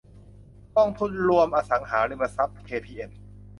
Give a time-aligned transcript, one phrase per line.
[0.75, 3.11] กองทุนรวมอสังหาริมทรัพย์เคพีเอ็น